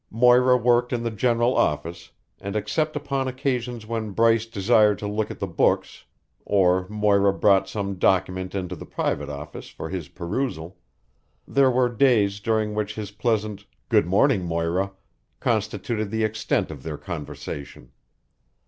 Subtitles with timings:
[0.09, 2.09] Moira worked in the general office,
[2.39, 6.05] and except upon occasions when Bryce desired to look at the books
[6.43, 10.75] or Moira brought some document into the private office for his perusal,
[11.47, 14.91] there were days during which his pleasant "Good morning, Moira,"
[15.39, 17.91] constituted the extent of their conversation.